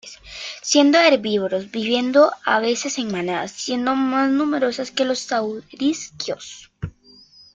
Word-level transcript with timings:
Siendo 0.63 0.97
herbívoros, 0.97 1.69
vivieron 1.69 2.31
a 2.43 2.59
veces 2.59 2.97
en 2.97 3.11
manadas, 3.11 3.51
siendo 3.51 3.93
más 3.93 4.31
numerosa 4.31 4.83
que 4.85 5.05
los 5.05 5.19
saurisquios. 5.19 6.71